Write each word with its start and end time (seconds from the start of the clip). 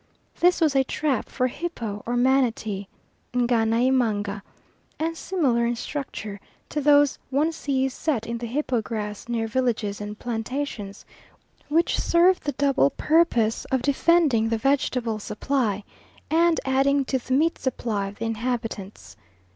This 0.39 0.59
was 0.59 0.75
a 0.75 0.83
trap 0.83 1.29
for 1.29 1.45
hippo 1.45 2.01
or 2.07 2.17
manatee 2.17 2.87
(Ngany 3.35 3.91
'imanga), 3.91 4.41
and 4.97 5.15
similar 5.15 5.67
in 5.67 5.75
structure 5.75 6.39
to 6.69 6.81
those 6.81 7.19
one 7.29 7.51
sees 7.51 7.93
set 7.93 8.25
in 8.25 8.39
the 8.39 8.47
hippo 8.47 8.81
grass 8.81 9.29
near 9.29 9.45
villages 9.47 10.01
and 10.01 10.17
plantations, 10.17 11.05
which 11.69 11.99
serve 11.99 12.39
the 12.39 12.53
double 12.53 12.89
purpose 12.89 13.65
of 13.65 13.83
defending 13.83 14.49
the 14.49 14.57
vegetable 14.57 15.19
supply, 15.19 15.83
and 16.31 16.59
adding 16.65 17.05
to 17.05 17.19
the 17.19 17.33
meat 17.35 17.59
supply 17.59 18.07
of 18.07 18.17
the 18.17 18.25
inhabitants. 18.25 19.15